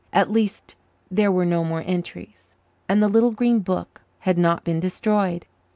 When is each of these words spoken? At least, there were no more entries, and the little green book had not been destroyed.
At 0.11 0.31
least, 0.31 0.73
there 1.11 1.31
were 1.31 1.45
no 1.45 1.63
more 1.63 1.83
entries, 1.85 2.55
and 2.89 3.03
the 3.03 3.07
little 3.07 3.29
green 3.29 3.59
book 3.59 4.01
had 4.21 4.35
not 4.35 4.63
been 4.63 4.79
destroyed. 4.79 5.45